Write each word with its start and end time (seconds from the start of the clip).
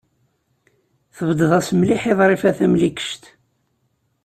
Tbeddeḍ-as 1.15 1.69
mliḥ 1.79 2.01
i 2.11 2.13
Ḍrifa 2.19 2.51
Tamlikect. 2.57 3.23